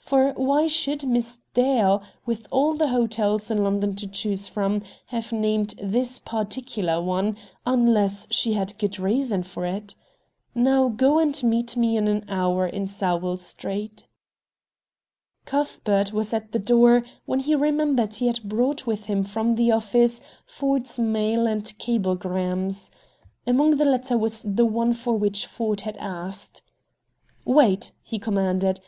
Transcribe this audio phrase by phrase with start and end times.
[0.00, 5.30] For why should Miss Dale, with all the hotels in London to choose from, have
[5.30, 9.94] named this particular one, unless she had good reason for it?
[10.52, 14.08] Now, go, and meet me in an hour in Sowell Street."
[15.44, 19.70] Cuthbert was at the door when he remembered he had brought with him from the
[19.70, 22.90] office Ford's mail and cablegrams.
[23.46, 26.62] Among the latter was the one for which Ford had asked.
[27.44, 28.80] "Wait," he commanded.